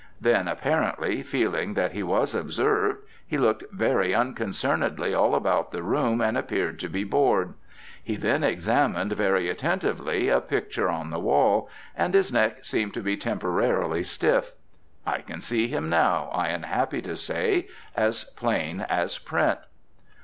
[0.19, 6.21] Then, apparently, feeling that he was observed, he looked very unconcernedly all about the room
[6.21, 7.53] and appeared to be bored.
[8.03, 13.01] He then examined very attentively a picture on the wall, and his neck seemed to
[13.01, 14.53] be temporarily stiff.
[15.05, 19.59] I can see him now, I am happy to say, as plain as print.